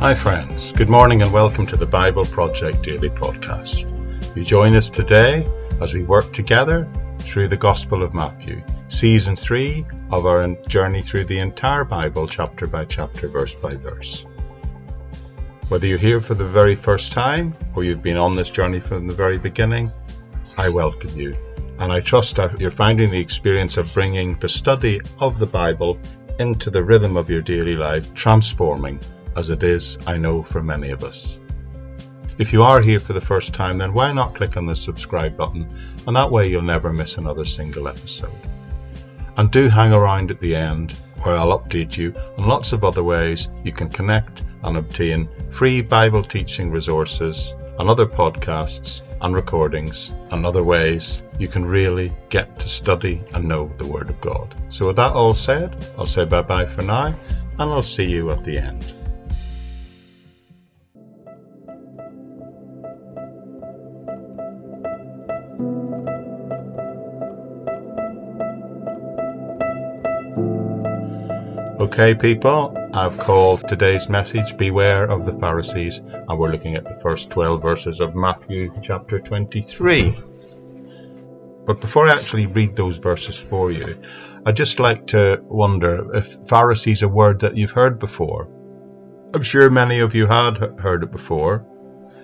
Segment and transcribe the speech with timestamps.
[0.00, 0.70] Hi, friends.
[0.70, 3.84] Good morning and welcome to the Bible Project Daily Podcast.
[4.36, 5.44] You join us today
[5.80, 6.88] as we work together
[7.18, 12.68] through the Gospel of Matthew, Season 3 of our journey through the entire Bible, chapter
[12.68, 14.24] by chapter, verse by verse.
[15.66, 19.08] Whether you're here for the very first time or you've been on this journey from
[19.08, 19.90] the very beginning,
[20.56, 21.34] I welcome you.
[21.80, 25.98] And I trust that you're finding the experience of bringing the study of the Bible
[26.38, 29.00] into the rhythm of your daily life transforming
[29.38, 31.38] as it is, I know, for many of us.
[32.38, 35.36] If you are here for the first time, then why not click on the subscribe
[35.36, 35.68] button,
[36.06, 38.48] and that way you'll never miss another single episode.
[39.36, 43.04] And do hang around at the end, where I'll update you on lots of other
[43.04, 50.12] ways you can connect and obtain free Bible teaching resources and other podcasts and recordings
[50.32, 54.52] and other ways you can really get to study and know the Word of God.
[54.68, 57.14] So, with that all said, I'll say bye bye for now,
[57.58, 58.97] and I'll see you at the end.
[72.00, 76.94] Okay, people, I've called today's message Beware of the Pharisees, and we're looking at the
[76.94, 80.16] first 12 verses of Matthew chapter 23.
[81.66, 84.00] But before I actually read those verses for you,
[84.46, 88.46] I'd just like to wonder if Pharisees is a word that you've heard before.
[89.34, 91.66] I'm sure many of you had heard it before,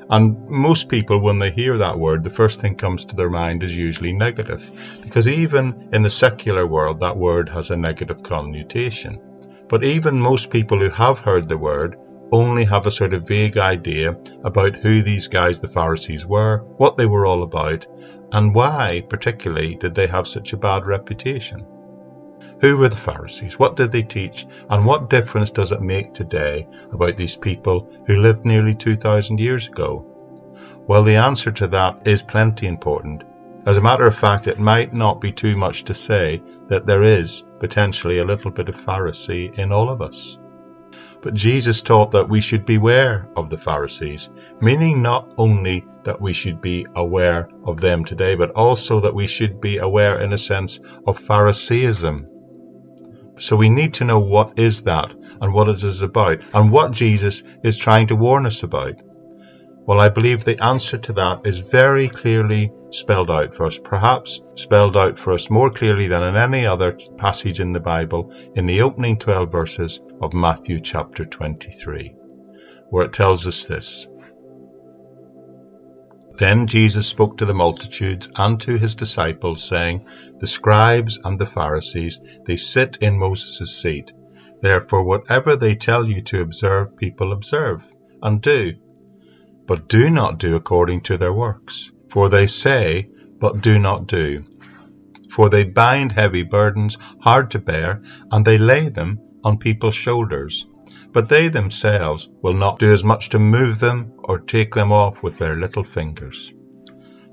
[0.08, 3.64] and most people, when they hear that word, the first thing comes to their mind
[3.64, 9.20] is usually negative, because even in the secular world, that word has a negative connotation.
[9.68, 11.96] But even most people who have heard the word
[12.30, 16.96] only have a sort of vague idea about who these guys, the Pharisees, were, what
[16.96, 17.86] they were all about,
[18.32, 21.64] and why, particularly, did they have such a bad reputation.
[22.60, 23.58] Who were the Pharisees?
[23.58, 24.46] What did they teach?
[24.68, 29.68] And what difference does it make today about these people who lived nearly 2,000 years
[29.68, 30.06] ago?
[30.86, 33.24] Well, the answer to that is plenty important
[33.66, 37.02] as a matter of fact, it might not be too much to say that there
[37.02, 40.38] is potentially a little bit of Pharisee in all of us.
[41.22, 44.28] But Jesus taught that we should beware of the Pharisees,
[44.60, 49.26] meaning not only that we should be aware of them today, but also that we
[49.26, 52.26] should be aware, in a sense, of Phariseeism.
[53.38, 56.92] So we need to know what is that and what it is about and what
[56.92, 58.96] Jesus is trying to warn us about.
[59.86, 64.40] Well, I believe the answer to that is very clearly spelled out for us, perhaps
[64.54, 68.64] spelled out for us more clearly than in any other passage in the Bible in
[68.64, 72.14] the opening 12 verses of Matthew chapter 23,
[72.88, 74.08] where it tells us this.
[76.38, 80.06] Then Jesus spoke to the multitudes and to his disciples, saying,
[80.38, 84.14] The scribes and the Pharisees, they sit in Moses' seat.
[84.62, 87.82] Therefore, whatever they tell you to observe, people observe
[88.22, 88.72] and do
[89.66, 91.90] but do not do according to their works.
[92.08, 93.08] For they say,
[93.38, 94.44] but do not do.
[95.30, 100.66] For they bind heavy burdens hard to bear, and they lay them on people's shoulders.
[101.12, 105.22] But they themselves will not do as much to move them or take them off
[105.22, 106.52] with their little fingers.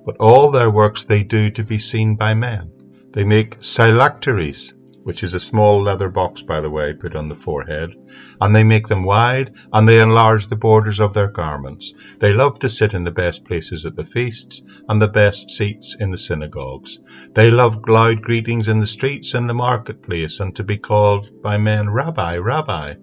[0.06, 2.72] But all their works they do to be seen by men.
[3.12, 4.74] They make phylacteries
[5.04, 7.92] which is a small leather box, by the way, put on the forehead,
[8.40, 11.94] and they make them wide, and they enlarge the borders of their garments.
[12.20, 15.96] They love to sit in the best places at the feasts, and the best seats
[16.00, 17.00] in the synagogues.
[17.34, 21.58] They love loud greetings in the streets and the marketplace, and to be called by
[21.58, 22.96] men Rabbi, Rabbi.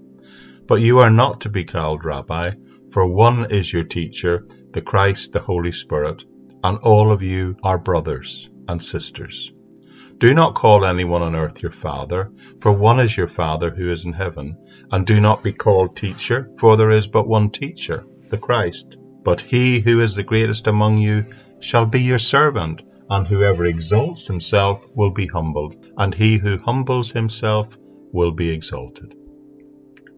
[0.67, 2.53] But you are not to be called Rabbi,
[2.91, 6.25] for one is your teacher, the Christ, the Holy Spirit,
[6.63, 9.53] and all of you are brothers and sisters.
[10.19, 14.05] Do not call anyone on earth your father, for one is your Father who is
[14.05, 14.56] in heaven.
[14.91, 18.97] And do not be called teacher, for there is but one teacher, the Christ.
[19.23, 21.27] But he who is the greatest among you
[21.61, 27.12] shall be your servant, and whoever exalts himself will be humbled, and he who humbles
[27.12, 27.76] himself
[28.12, 29.15] will be exalted.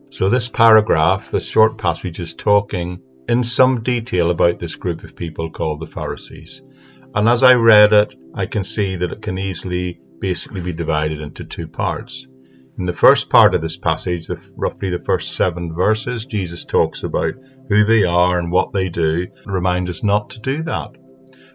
[0.08, 5.14] So this paragraph, this short passage is talking in some detail about this group of
[5.14, 6.62] people called the Pharisees.
[7.12, 11.20] And as I read it, I can see that it can easily basically be divided
[11.20, 12.28] into two parts.
[12.78, 17.02] In the first part of this passage, the, roughly the first seven verses, Jesus talks
[17.02, 17.34] about
[17.68, 20.90] who they are and what they do, and us not to do that.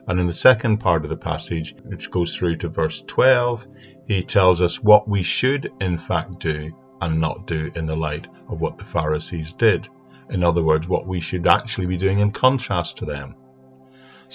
[0.07, 3.65] And in the second part of the passage, which goes through to verse 12,
[4.07, 8.27] he tells us what we should in fact do and not do in the light
[8.49, 9.87] of what the Pharisees did.
[10.29, 13.35] In other words, what we should actually be doing in contrast to them.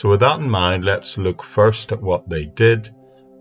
[0.01, 2.89] So, with that in mind, let's look first at what they did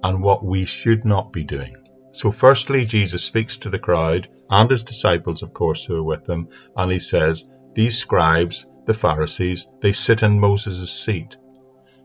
[0.03, 1.73] and what we should not be doing.
[2.11, 6.29] So, firstly, Jesus speaks to the crowd and his disciples, of course, who are with
[6.29, 7.45] him, and he says,
[7.75, 11.37] these scribes, the Pharisees, they sit in Moses' seat.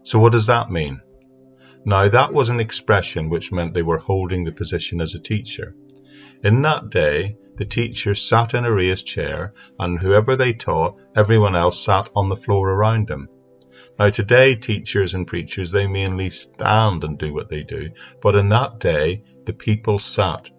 [0.04, 1.00] So what does that mean?
[1.84, 5.74] Now that was an expression which meant they were holding the position as a teacher.
[6.44, 11.56] In that day, the teacher sat in a raised chair, and whoever they taught, everyone
[11.56, 13.28] else sat on the floor around them.
[13.99, 18.49] Now today, teachers and preachers, they mainly stand and do what they do, but in
[18.49, 20.50] that day, the people sat,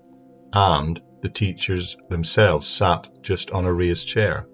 [0.54, 4.48] and the teachers themselves sat just on a raised chair.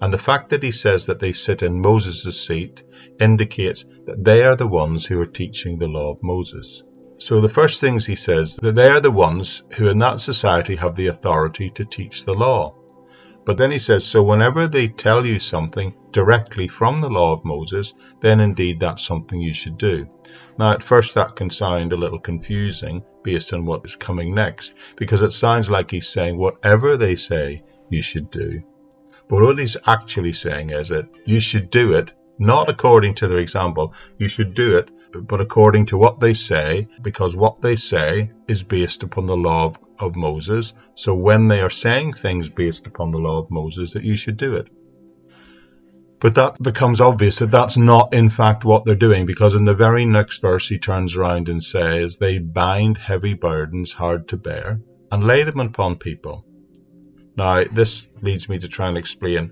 [0.00, 2.82] And the fact that he says that they sit in Moses' seat
[3.20, 6.82] indicates that they are the ones who are teaching the law of Moses.
[7.18, 10.76] So the first things he says that they are the ones who in that society
[10.76, 12.74] have the authority to teach the law.
[13.44, 17.44] But then he says, so whenever they tell you something directly from the law of
[17.44, 20.08] Moses, then indeed that's something you should do.
[20.58, 24.74] Now, at first, that can sound a little confusing based on what is coming next,
[24.96, 28.62] because it sounds like he's saying whatever they say, you should do.
[29.28, 33.38] But what he's actually saying is that you should do it not according to their
[33.38, 33.94] example.
[34.18, 38.62] You should do it, but according to what they say, because what they say is
[38.62, 40.74] based upon the law of, of Moses.
[40.94, 44.36] So when they are saying things based upon the law of Moses, that you should
[44.36, 44.68] do it.
[46.20, 49.74] But that becomes obvious that that's not in fact what they're doing, because in the
[49.74, 54.80] very next verse he turns around and says, They bind heavy burdens hard to bear
[55.12, 56.44] and lay them upon people
[57.36, 59.50] now, this leads me to try and explain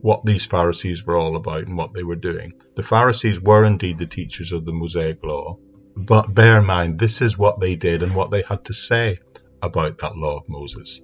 [0.00, 2.54] what these Pharisees were all about and what they were doing.
[2.74, 5.58] The Pharisees were indeed the teachers of the Mosaic law,
[5.96, 9.20] but bear in mind, this is what they did and what they had to say
[9.64, 11.00] about that law of Moses.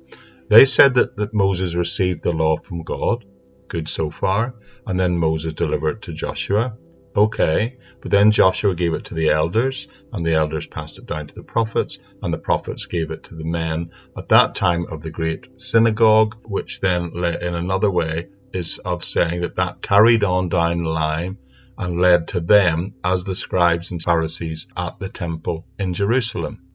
[0.48, 3.24] They said that, that Moses received the law from God,
[3.68, 4.54] good so far,
[4.86, 6.76] and then Moses delivered it to Joshua,
[7.16, 11.26] Okay, but then Joshua gave it to the elders, and the elders passed it down
[11.26, 15.02] to the prophets, and the prophets gave it to the men at that time of
[15.02, 20.48] the great synagogue, which then, in another way, is of saying that that carried on
[20.48, 21.36] down the line
[21.76, 26.69] and led to them as the scribes and Pharisees at the temple in Jerusalem.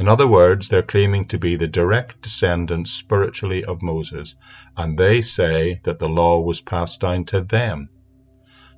[0.00, 4.34] In other words, they're claiming to be the direct descendants spiritually of Moses,
[4.76, 7.90] and they say that the law was passed down to them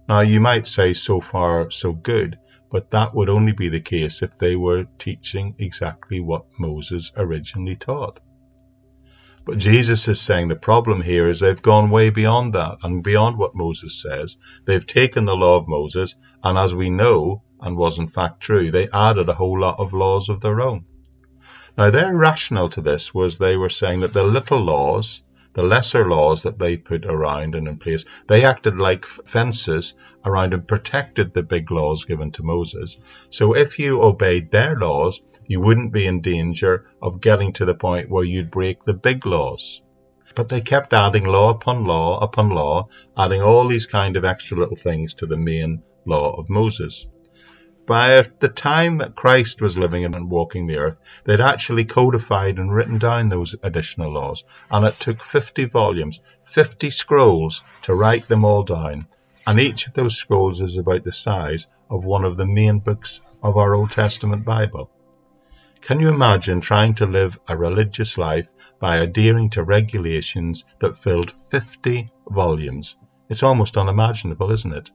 [0.08, 2.38] now, you might say so far so good,
[2.70, 7.76] but that would only be the case if they were teaching exactly what Moses originally
[7.76, 8.18] taught.
[9.44, 13.38] But Jesus is saying the problem here is they've gone way beyond that and beyond
[13.38, 14.36] what Moses says.
[14.64, 18.72] They've taken the law of Moses, and as we know, and was in fact true,
[18.72, 20.84] they added a whole lot of laws of their own.
[21.78, 25.22] Now, their rationale to this was they were saying that the little laws,
[25.54, 30.52] the lesser laws that they put around and in place, they acted like fences around
[30.52, 32.98] and protected the big laws given to Moses.
[33.30, 37.74] So if you obeyed their laws, you wouldn't be in danger of getting to the
[37.74, 39.80] point where you'd break the big laws.
[40.34, 44.58] But they kept adding law upon law upon law, adding all these kind of extra
[44.58, 47.06] little things to the main law of Moses
[47.86, 52.72] by the time that Christ was living and walking the earth, they'd actually codified and
[52.72, 54.44] written down those additional laws.
[54.70, 59.02] And it took 50 volumes, 50 scrolls to write them all down.
[59.46, 63.20] And each of those scrolls is about the size of one of the main books
[63.42, 64.90] of our Old Testament Bible.
[65.80, 68.46] Can you imagine trying to live a religious life
[68.78, 72.96] by adhering to regulations that filled 50 volumes?
[73.28, 74.92] It's almost unimaginable, isn't it?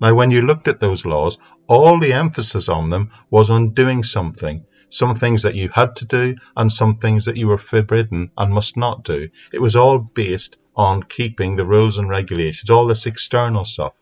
[0.00, 4.02] Now, when you looked at those laws, all the emphasis on them was on doing
[4.02, 4.64] something.
[4.88, 8.52] Some things that you had to do and some things that you were forbidden and
[8.52, 9.28] must not do.
[9.52, 13.94] It was all based on keeping the rules and regulations, all this external stuff.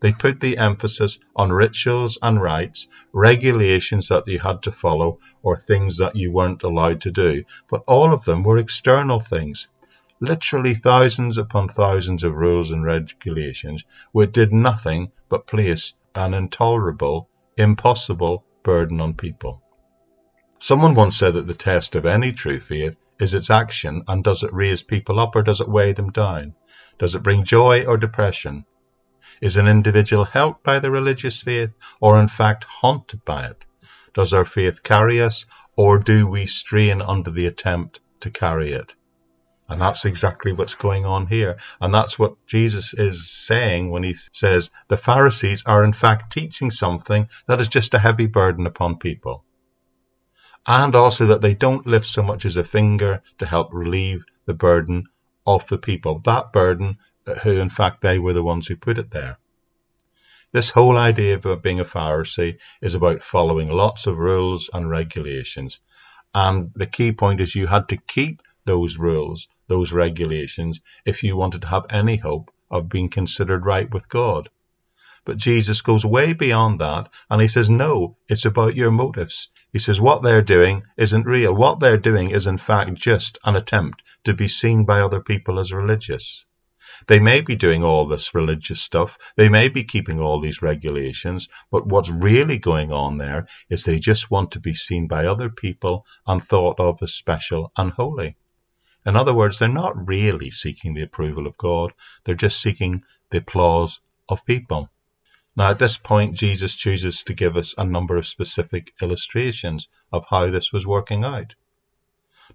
[0.00, 5.56] They put the emphasis on rituals and rites, regulations that you had to follow, or
[5.56, 7.44] things that you weren't allowed to do.
[7.68, 9.68] But all of them were external things
[10.20, 17.28] literally thousands upon thousands of rules and regulations which did nothing but place an intolerable,
[17.56, 19.62] impossible burden on people.
[20.58, 24.42] Someone once said that the test of any true faith is its action and does
[24.42, 26.54] it raise people up or does it weigh them down?
[26.98, 28.64] Does it bring joy or depression?
[29.42, 33.66] Is an individual helped by the religious faith or in fact haunted by it?
[34.14, 35.44] Does our faith carry us
[35.76, 38.96] or do we strain under the attempt to carry it?
[39.68, 41.56] And that's exactly what's going on here.
[41.80, 46.70] And that's what Jesus is saying when he says the Pharisees are in fact teaching
[46.70, 49.44] something that is just a heavy burden upon people.
[50.68, 54.54] And also that they don't lift so much as a finger to help relieve the
[54.54, 55.08] burden
[55.44, 56.20] of the people.
[56.20, 59.38] That burden, uh, who in fact they were the ones who put it there.
[60.52, 65.80] This whole idea of being a Pharisee is about following lots of rules and regulations.
[66.32, 71.36] And the key point is you had to keep those rules those regulations if you
[71.36, 74.48] wanted to have any hope of being considered right with God.
[75.24, 79.48] But Jesus goes way beyond that and he says, no, it's about your motives.
[79.72, 81.54] He says, what they're doing isn't real.
[81.54, 85.58] What they're doing is in fact just an attempt to be seen by other people
[85.58, 86.46] as religious.
[87.08, 89.18] They may be doing all this religious stuff.
[89.36, 93.98] They may be keeping all these regulations, but what's really going on there is they
[93.98, 98.36] just want to be seen by other people and thought of as special and holy.
[99.06, 101.92] In other words, they're not really seeking the approval of God.
[102.24, 104.90] They're just seeking the applause of people.
[105.54, 110.26] Now, at this point, Jesus chooses to give us a number of specific illustrations of
[110.28, 111.54] how this was working out.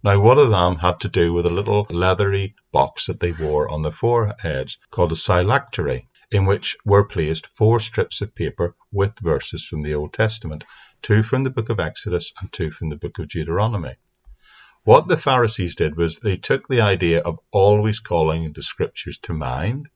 [0.04, 3.72] Now, one of them had to do with a little leathery box that they wore
[3.72, 9.18] on their foreheads called a phylactery, in which were placed four strips of paper with
[9.20, 10.66] verses from the Old Testament,
[11.02, 13.96] two from the book of Exodus and two from the book of Deuteronomy.
[14.84, 19.34] What the Pharisees did was they took the idea of always calling the scriptures to
[19.34, 19.90] mind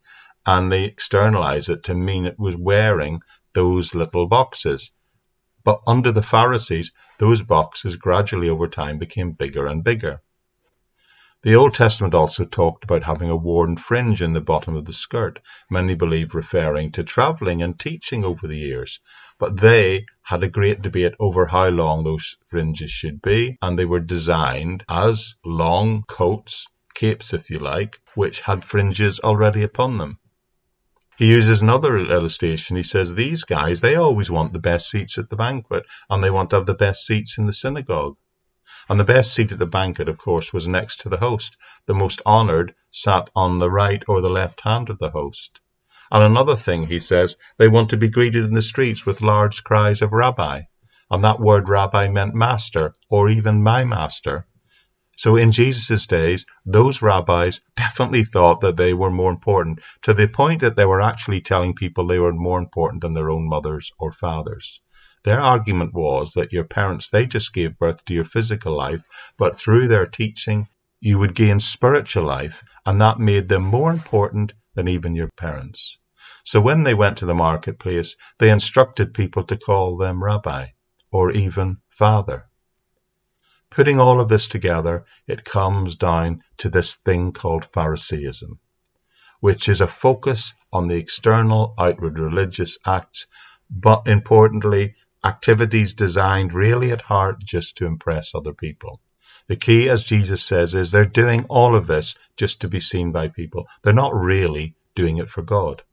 [0.45, 3.21] and they externalized it to mean it was wearing
[3.53, 4.91] those little boxes.
[5.63, 10.21] But under the Pharisees, those boxes gradually over time became bigger and bigger.
[11.45, 14.93] The Old Testament also talked about having a worn fringe in the bottom of the
[14.93, 18.99] skirt, many believe referring to travelling and teaching over the years.
[19.37, 23.85] But they had a great debate over how long those fringes should be, and they
[23.85, 30.17] were designed as long coats, capes if you like, which had fringes already upon them.
[31.15, 32.75] He uses another illustration.
[32.75, 36.31] He says, These guys, they always want the best seats at the banquet, and they
[36.31, 38.17] want to have the best seats in the synagogue.
[38.89, 41.57] And the best seat at the banquet, of course, was next to the host.
[41.86, 45.60] The most honored sat on the right or the left hand of the host.
[46.12, 49.63] And another thing, he says, they want to be greeted in the streets with large
[49.63, 50.62] cries of Rabbi.
[51.10, 54.48] And that word rabbi meant master, or even my master.
[55.17, 60.27] So in Jesus' days, those rabbis definitely thought that they were more important, to the
[60.27, 63.91] point that they were actually telling people they were more important than their own mothers
[63.98, 64.81] or fathers.
[65.25, 69.08] Their argument was that your parents, they just gave birth to your physical life,
[69.39, 70.67] but through their teaching,
[71.00, 75.98] you would gain spiritual life, and that made them more important than even your parents.
[76.44, 80.67] So when they went to the marketplace, they instructed people to call them rabbi,
[81.12, 82.46] or even father.
[83.72, 88.60] Putting all of this together, it comes down to this thing called Phariseeism,
[89.39, 93.25] which is a focus on the external outward religious acts,
[93.72, 94.94] but importantly,
[95.25, 99.01] activities designed really at heart just to impress other people.
[99.48, 103.12] The key, as Jesus says, is they're doing all of this just to be seen
[103.12, 103.67] by people.
[103.82, 105.84] They're not really doing it for God.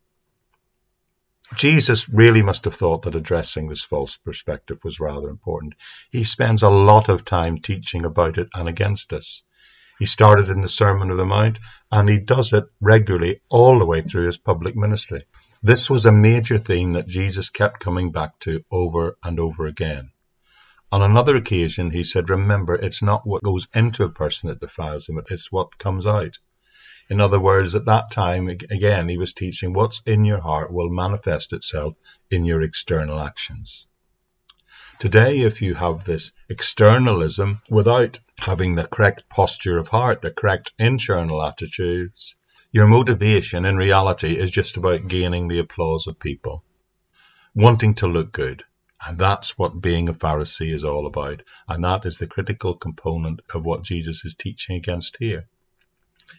[1.55, 5.75] Jesus really must have thought that addressing this false perspective was rather important.
[6.09, 9.43] He spends a lot of time teaching about it and against us.
[9.99, 11.59] He started in the Sermon of the Mount
[11.91, 15.25] and he does it regularly all the way through his public ministry.
[15.65, 20.11] This was a major theme that Jesus kept coming back to over and over again.
[20.91, 25.07] On another occasion, he said, Remember, it's not what goes into a person that defiles
[25.07, 26.37] him, it's what comes out.
[27.09, 30.89] In other words, at that time, again, he was teaching what's in your heart will
[30.89, 31.95] manifest itself
[32.29, 33.87] in your external actions.
[34.99, 40.73] Today, if you have this externalism without having the correct posture of heart, the correct
[40.77, 42.35] internal attitudes,
[42.73, 46.65] your motivation in reality is just about gaining the applause of people,
[47.53, 48.63] wanting to look good.
[49.05, 51.43] And that's what being a Pharisee is all about.
[51.67, 55.47] And that is the critical component of what Jesus is teaching against here.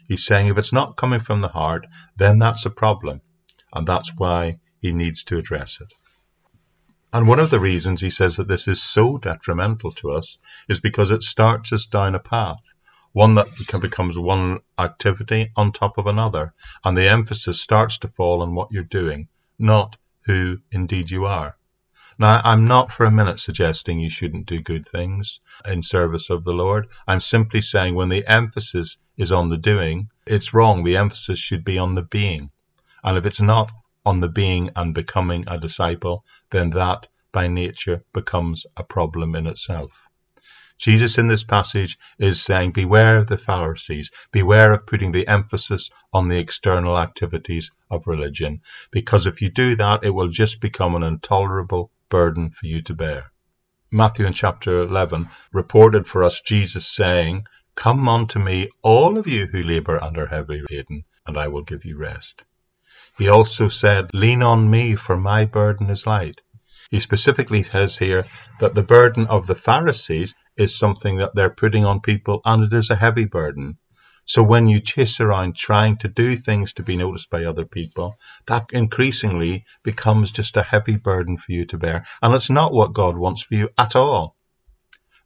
[0.09, 1.87] He's saying if it's not coming from the heart,
[2.17, 3.21] then that's a problem.
[3.73, 5.93] And that's why he needs to address it.
[7.13, 10.37] And one of the reasons he says that this is so detrimental to us
[10.69, 12.74] is because it starts us down a path,
[13.15, 13.47] one that
[13.81, 16.53] becomes one activity on top of another,
[16.85, 21.57] and the emphasis starts to fall on what you're doing, not who indeed you are.
[22.19, 26.43] Now, I'm not for a minute suggesting you shouldn't do good things in service of
[26.43, 26.89] the Lord.
[27.07, 30.83] I'm simply saying when the emphasis is on the doing, it's wrong.
[30.83, 32.51] The emphasis should be on the being.
[33.05, 33.71] And if it's not
[34.05, 39.47] on the being and becoming a disciple, then that by nature becomes a problem in
[39.47, 40.09] itself.
[40.79, 45.91] Jesus in this passage is saying, Beware of the Pharisees, beware of putting the emphasis
[46.13, 50.95] on the external activities of religion, because if you do that, it will just become
[50.95, 53.31] an intolerable burden for you to bear.
[53.91, 59.47] Matthew in chapter 11 reported for us Jesus saying, Come unto me, all of you
[59.47, 62.45] who labour and are heavy laden, and I will give you rest.
[63.17, 66.43] He also said, Lean on me, for my burden is light.
[66.91, 68.27] He specifically says here
[68.61, 72.73] that the burden of the Pharisees is something that they're putting on people, and it
[72.73, 73.79] is a heavy burden.
[74.27, 78.19] So when you chase around trying to do things to be noticed by other people,
[78.47, 82.07] that increasingly becomes just a heavy burden for you to bear.
[82.23, 84.37] And it's not what God wants for you at all.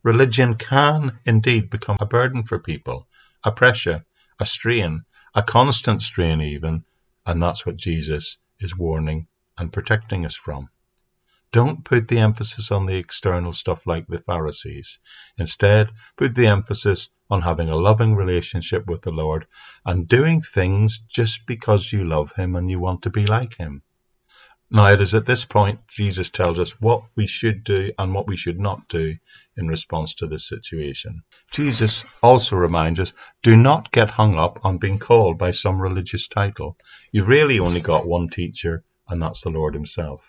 [0.02, 3.06] Religion can indeed become a burden for people,
[3.44, 4.04] a pressure,
[4.40, 6.84] a strain, a constant strain even,
[7.26, 10.68] and that's what Jesus is warning and protecting us from.
[11.50, 14.98] Don't put the emphasis on the external stuff like the Pharisees.
[15.38, 19.46] Instead, put the emphasis on having a loving relationship with the Lord
[19.84, 23.82] and doing things just because you love Him and you want to be like Him.
[24.70, 28.26] Now, it is at this point Jesus tells us what we should do and what
[28.26, 29.16] we should not do
[29.56, 31.22] in response to this situation.
[31.50, 36.28] Jesus also reminds us do not get hung up on being called by some religious
[36.28, 36.76] title.
[37.10, 40.20] You've really only got one teacher, and that's the Lord Himself.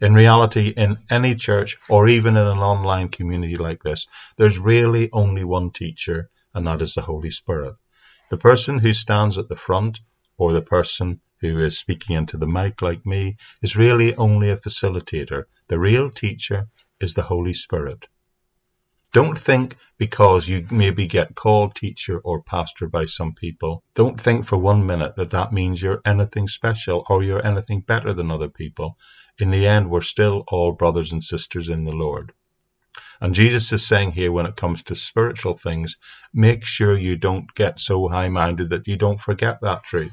[0.00, 5.08] In reality, in any church or even in an online community like this, there's really
[5.12, 7.76] only one teacher, and that is the Holy Spirit.
[8.30, 10.00] The person who stands at the front
[10.36, 14.56] or the person who is speaking into the mic like me is really only a
[14.56, 15.44] facilitator.
[15.68, 16.68] The real teacher
[17.00, 18.08] is the Holy Spirit.
[19.12, 24.44] Don't think because you maybe get called teacher or pastor by some people, don't think
[24.44, 28.48] for one minute that that means you're anything special or you're anything better than other
[28.48, 28.98] people.
[29.38, 32.32] In the end, we're still all brothers and sisters in the Lord.
[33.20, 35.96] And Jesus is saying here, when it comes to spiritual things,
[36.32, 40.12] make sure you don't get so high minded that you don't forget that truth.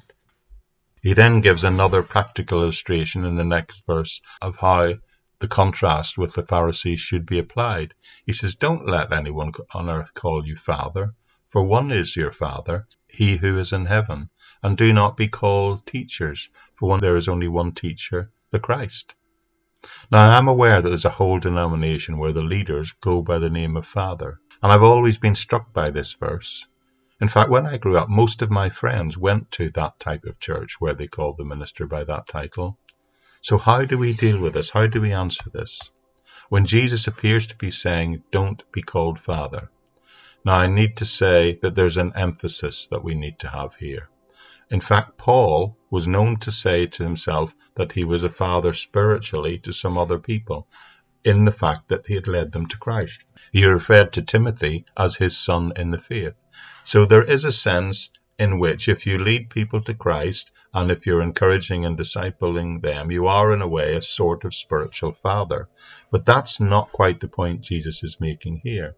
[1.03, 4.95] He then gives another practical illustration in the next verse of how
[5.39, 7.93] the contrast with the Pharisees should be applied.
[8.25, 11.13] He says, Don't let anyone on earth call you Father,
[11.49, 14.29] for one is your Father, he who is in heaven.
[14.63, 19.15] And do not be called teachers, for one there is only one teacher, the Christ.
[20.11, 23.49] Now I am aware that there's a whole denomination where the leaders go by the
[23.49, 26.67] name of Father, and I've always been struck by this verse.
[27.19, 30.39] In fact, when I grew up, most of my friends went to that type of
[30.39, 32.77] church where they called the minister by that title.
[33.41, 34.69] So how do we deal with this?
[34.69, 35.79] How do we answer this?
[36.49, 39.69] When Jesus appears to be saying, don't be called Father.
[40.43, 44.09] Now I need to say that there's an emphasis that we need to have here.
[44.71, 49.59] In fact, Paul was known to say to himself that he was a father spiritually
[49.59, 50.65] to some other people,
[51.25, 53.23] in the fact that he had led them to Christ.
[53.51, 56.35] He referred to Timothy as his son in the faith.
[56.85, 61.05] So there is a sense in which if you lead people to Christ and if
[61.05, 65.67] you're encouraging and discipling them, you are in a way a sort of spiritual father.
[66.11, 68.95] But that's not quite the point Jesus is making here.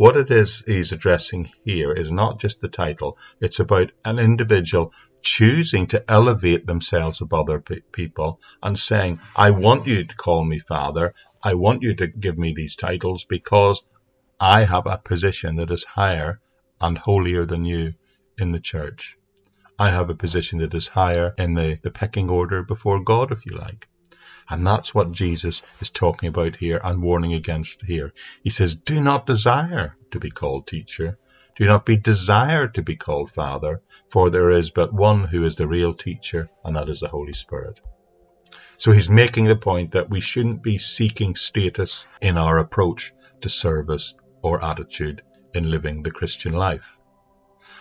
[0.00, 4.94] What it is he's addressing here is not just the title, it's about an individual
[5.20, 10.42] choosing to elevate themselves above other pe- people and saying, I want you to call
[10.42, 11.12] me Father,
[11.44, 13.82] I want you to give me these titles because
[14.40, 16.40] I have a position that is higher
[16.80, 17.92] and holier than you
[18.38, 19.18] in the church.
[19.78, 23.44] I have a position that is higher in the, the pecking order before God, if
[23.44, 23.86] you like.
[24.50, 28.12] And that's what Jesus is talking about here and warning against here.
[28.42, 31.18] He says, Do not desire to be called teacher.
[31.56, 35.54] Do not be desired to be called Father, for there is but one who is
[35.56, 37.80] the real teacher, and that is the Holy Spirit.
[38.76, 43.48] So he's making the point that we shouldn't be seeking status in our approach to
[43.48, 45.22] service or attitude
[45.54, 46.96] in living the Christian life.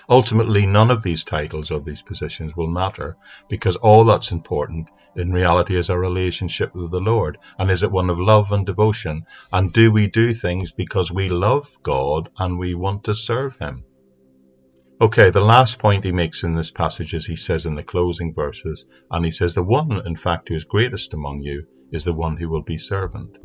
[0.09, 3.15] Ultimately, none of these titles or these positions will matter
[3.47, 7.37] because all that's important in reality is our relationship with the Lord.
[7.59, 9.25] And is it one of love and devotion?
[9.53, 13.83] And do we do things because we love God and we want to serve Him?
[15.01, 18.33] Okay, the last point he makes in this passage is he says in the closing
[18.33, 22.11] verses, and he says, The one, in fact, who is greatest among you is the
[22.11, 23.37] one who will be servant.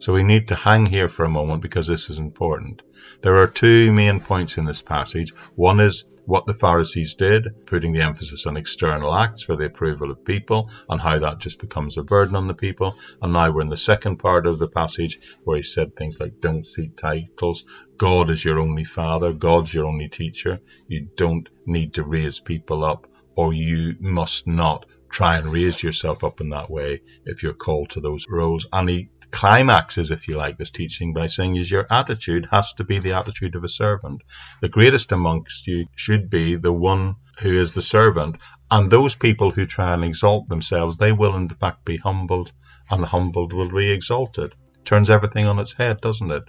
[0.00, 2.82] So we need to hang here for a moment because this is important.
[3.20, 5.32] There are two main points in this passage.
[5.56, 10.10] One is what the Pharisees did, putting the emphasis on external acts for the approval
[10.10, 12.94] of people and how that just becomes a burden on the people.
[13.22, 16.40] And now we're in the second part of the passage where he said things like,
[16.40, 17.64] don't seek titles.
[17.96, 19.32] God is your only father.
[19.32, 20.60] God's your only teacher.
[20.86, 26.24] You don't need to raise people up or you must not try and raise yourself
[26.24, 28.66] up in that way if you're called to those roles.
[28.72, 32.84] And he climaxes, if you like, this teaching by saying is your attitude has to
[32.84, 34.22] be the attitude of a servant.
[34.60, 38.36] The greatest amongst you should be the one who is the servant.
[38.70, 42.52] And those people who try and exalt themselves, they will in fact be humbled,
[42.90, 44.54] and humbled will be exalted.
[44.84, 46.44] Turns everything on its head, doesn't it?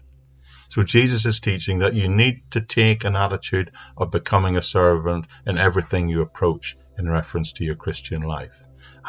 [0.70, 5.26] So Jesus is teaching that you need to take an attitude of becoming a servant
[5.46, 8.56] in everything you approach in reference to your Christian life.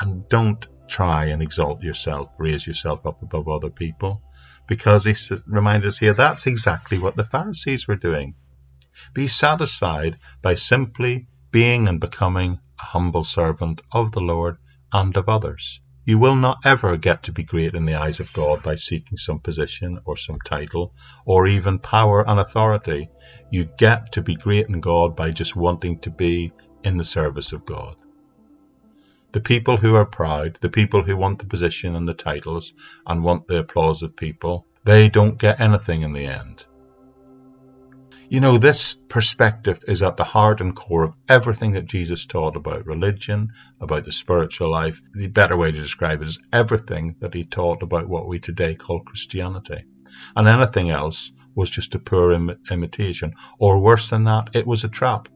[0.00, 4.20] And don't try and exalt yourself, raise yourself up above other people.
[4.66, 5.14] Because he
[5.46, 8.34] reminds us here that's exactly what the Pharisees were doing.
[9.14, 14.58] Be satisfied by simply being and becoming a humble servant of the Lord
[14.92, 15.80] and of others.
[16.04, 19.18] You will not ever get to be great in the eyes of God by seeking
[19.18, 23.08] some position or some title or even power and authority.
[23.50, 27.52] You get to be great in God by just wanting to be in the service
[27.52, 27.96] of God.
[29.32, 32.72] The people who are proud, the people who want the position and the titles
[33.06, 36.66] and want the applause of people, they don't get anything in the end.
[38.28, 42.56] You know, this perspective is at the heart and core of everything that Jesus taught
[42.56, 45.00] about religion, about the spiritual life.
[45.12, 48.74] The better way to describe it is everything that he taught about what we today
[48.74, 49.84] call Christianity.
[50.36, 53.34] And anything else was just a poor Im- imitation.
[53.58, 55.28] Or worse than that, it was a trap.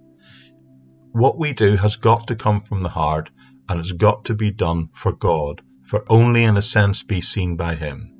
[1.10, 3.30] What we do has got to come from the heart
[3.68, 7.56] and it's got to be done for God, for only in a sense be seen
[7.56, 8.10] by Him.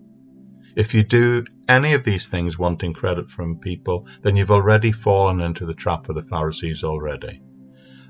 [0.77, 5.41] If you do any of these things wanting credit from people, then you've already fallen
[5.41, 7.41] into the trap of the Pharisees already.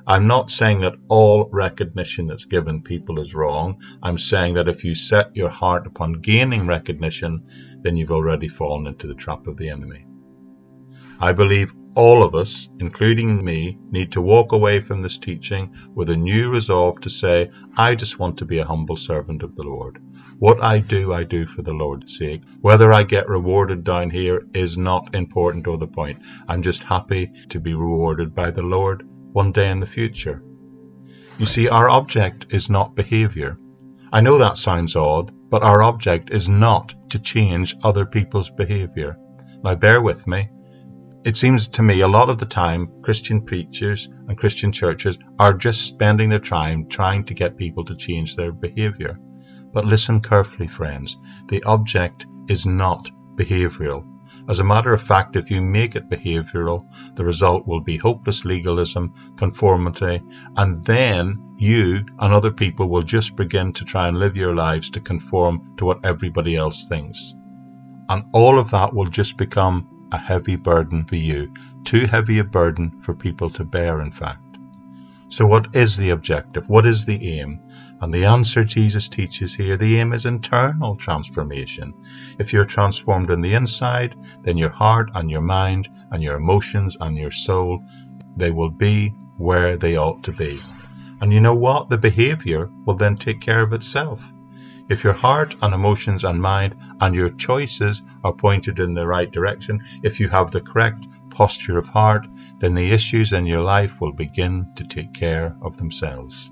[0.07, 3.81] I'm not saying that all recognition that's given people is wrong.
[4.03, 7.47] I'm saying that if you set your heart upon gaining recognition,
[7.83, 10.07] then you've already fallen into the trap of the enemy.
[11.21, 16.11] I believe all of us, including me, need to walk away from this teaching with
[16.11, 19.63] a new resolve to say, I just want to be a humble servant of the
[19.63, 20.03] Lord.
[20.39, 22.43] What I do, I do for the Lord's sake.
[22.61, 26.23] Whether I get rewarded down here is not important or the point.
[26.49, 30.43] I'm just happy to be rewarded by the Lord one day in the future.
[31.39, 33.59] You see, our object is not behavior.
[34.13, 39.17] I know that sounds odd, but our object is not to change other people's behavior.
[39.63, 40.49] Now bear with me.
[41.25, 45.55] It seems to me a lot of the time Christian preachers and Christian churches are
[45.55, 49.19] just spending their time trying to get people to change their behavior.
[49.73, 51.17] But listen carefully, friends.
[51.49, 54.07] The object is not behavioral.
[54.51, 56.85] As a matter of fact, if you make it behavioral,
[57.15, 60.21] the result will be hopeless legalism, conformity,
[60.59, 64.91] and then you and other people will just begin to try and live your lives
[64.91, 67.35] to conform to what everybody else thinks.
[68.11, 72.45] And all of that will just become a heavy burden for you, too heavy a
[72.45, 74.59] burden for people to bear, in fact.
[75.27, 76.69] So, what is the objective?
[76.69, 77.61] What is the aim?
[78.01, 81.95] And the answer Jesus teaches here the aim is internal transformation.
[82.39, 86.97] If you're transformed on the inside, then your heart and your mind and your emotions
[87.01, 87.83] and your soul,
[88.37, 90.61] they will be where they ought to be.
[91.21, 91.89] And you know what?
[91.89, 94.33] The behavior will then take care of itself.
[94.87, 99.31] If your heart and emotions and mind and your choices are pointed in the right
[99.31, 102.27] direction, if you have the correct posture of heart,
[102.59, 106.51] then the issues in your life will begin to take care of themselves.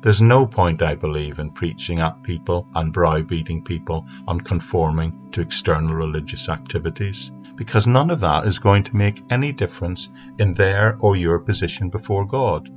[0.00, 5.40] There's no point, I believe, in preaching at people and browbeating people on conforming to
[5.40, 10.96] external religious activities, because none of that is going to make any difference in their
[11.00, 12.68] or your position before God.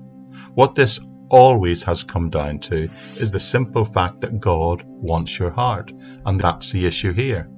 [0.56, 1.00] What this
[1.32, 5.92] always has come down to is the simple fact that God wants your heart,
[6.26, 7.50] and that's the issue here.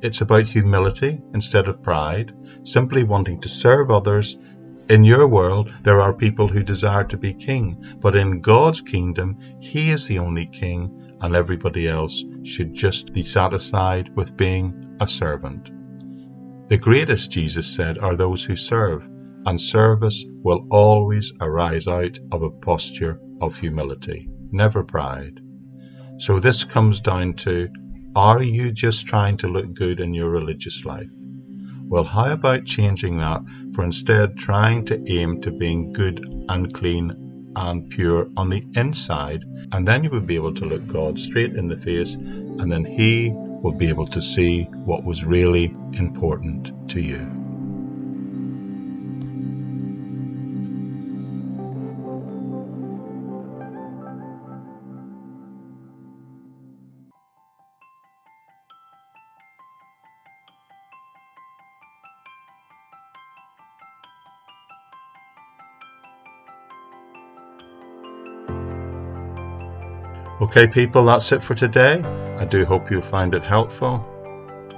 [0.00, 2.32] It's about humility instead of pride,
[2.64, 4.36] simply wanting to serve others.
[4.88, 9.38] In your world, there are people who desire to be king, but in God's kingdom,
[9.60, 15.06] He is the only king, and everybody else should just be satisfied with being a
[15.06, 15.70] servant.
[16.68, 19.06] The greatest, Jesus said, are those who serve
[19.46, 25.40] and service will always arise out of a posture of humility, never pride.
[26.18, 27.68] So this comes down to
[28.14, 31.10] are you just trying to look good in your religious life?
[31.86, 33.42] Well, how about changing that
[33.74, 39.44] for instead trying to aim to being good and clean and pure on the inside?
[39.72, 42.84] And then you would be able to look God straight in the face, and then
[42.84, 47.39] He will be able to see what was really important to you.
[70.40, 72.00] Okay, people, that's it for today.
[72.02, 74.02] I do hope you find it helpful.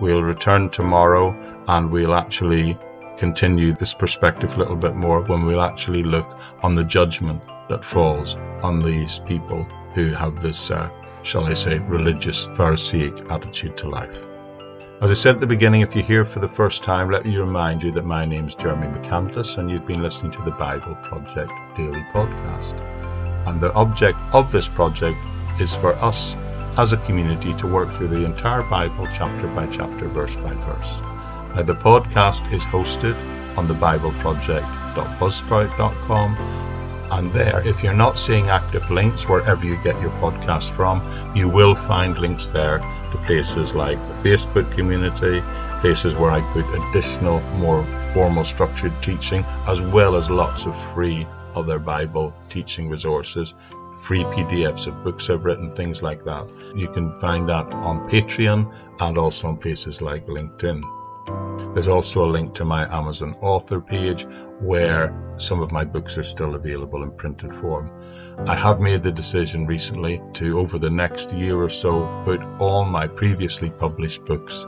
[0.01, 2.77] We'll return tomorrow and we'll actually
[3.17, 7.85] continue this perspective a little bit more when we'll actually look on the judgment that
[7.85, 9.63] falls on these people
[9.95, 10.91] who have this, uh,
[11.23, 14.19] shall I say, religious Pharisaic attitude to life.
[15.01, 17.37] As I said at the beginning, if you're here for the first time, let me
[17.37, 20.97] remind you that my name is Jeremy McCandless and you've been listening to the Bible
[21.05, 22.81] Project Daily Podcast.
[23.47, 25.19] And the object of this project
[25.61, 26.37] is for us
[26.77, 31.01] as a community to work through the entire Bible chapter by chapter, verse by verse.
[31.55, 33.15] Now, the podcast is hosted
[33.59, 36.63] on thebibleproject.buzzsprout.com.
[37.13, 41.03] And there, if you're not seeing active links wherever you get your podcast from,
[41.37, 45.43] you will find links there to places like the Facebook community,
[45.83, 51.27] places where I put additional, more formal structured teaching, as well as lots of free
[51.55, 53.53] other Bible teaching resources,
[54.03, 56.49] free PDFs of books I've written, things like that.
[56.75, 61.75] You can find that on Patreon and also on places like LinkedIn.
[61.75, 64.27] There's also a link to my Amazon author page
[64.61, 67.91] where some of my books are still available in printed form.
[68.47, 72.85] I have made the decision recently to, over the next year or so, put all
[72.85, 74.65] my previously published books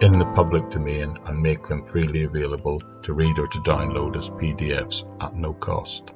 [0.00, 4.30] in the public domain and make them freely available to read or to download as
[4.30, 6.14] PDFs at no cost.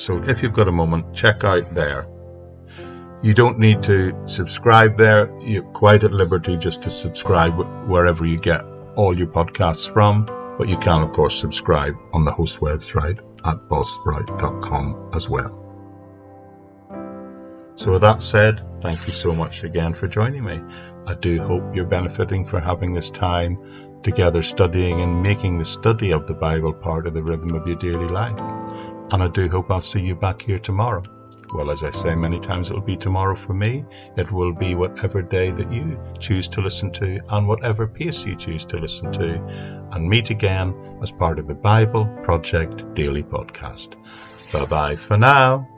[0.00, 2.08] So if you've got a moment, check out there.
[3.22, 5.30] You don't need to subscribe there.
[5.40, 7.52] You're quite at liberty just to subscribe
[7.86, 8.64] wherever you get
[8.96, 10.24] all your podcasts from,
[10.56, 15.58] but you can, of course, subscribe on the host website at buzzsprout.com as well.
[17.76, 20.62] So, with that said, thank you so much again for joining me.
[21.06, 26.12] I do hope you're benefiting from having this time together studying and making the study
[26.12, 28.38] of the Bible part of the rhythm of your daily life.
[29.12, 31.02] And I do hope I'll see you back here tomorrow.
[31.52, 33.84] Well, as I say many times, it'll be tomorrow for me.
[34.16, 38.36] It will be whatever day that you choose to listen to and whatever pace you
[38.36, 43.96] choose to listen to, and meet again as part of the Bible Project Daily Podcast.
[44.52, 45.68] Bye bye for now.